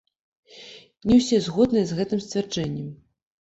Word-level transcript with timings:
Не 1.09 1.15
ўсе 1.19 1.37
згодныя 1.49 1.85
з 1.91 1.99
гэтым 2.01 2.25
сцвярджэннем. 2.25 2.89